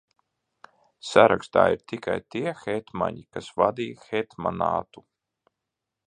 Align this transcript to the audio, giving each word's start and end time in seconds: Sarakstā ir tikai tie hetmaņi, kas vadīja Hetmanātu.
Sarakstā 1.09 1.65
ir 1.73 1.83
tikai 1.91 2.15
tie 2.35 2.53
hetmaņi, 2.61 3.21
kas 3.37 3.49
vadīja 3.63 4.07
Hetmanātu. 4.09 5.05